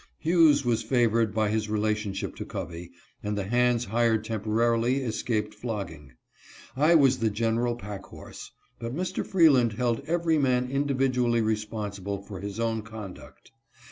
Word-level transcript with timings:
Hughes 0.17 0.65
was 0.65 0.81
favored 0.81 1.31
by 1.31 1.49
his 1.49 1.69
relationship 1.69 2.35
to 2.37 2.43
Covey, 2.43 2.89
and 3.21 3.37
the 3.37 3.43
hands 3.43 3.85
hired 3.85 4.23
temporarily 4.23 5.03
escaped 5.03 5.53
flogging. 5.53 6.13
I 6.75 6.95
was 6.95 7.19
the 7.19 7.29
general 7.29 7.75
pack 7.75 8.05
horse; 8.05 8.49
but 8.79 8.95
Mr. 8.95 9.23
Freeland 9.23 9.73
held 9.73 10.01
every 10.07 10.39
man 10.39 10.69
individ 10.69 11.13
ually 11.13 11.45
responsible 11.45 12.19
for 12.23 12.39
his 12.41 12.59
own 12.59 12.81
conduct. 12.81 13.51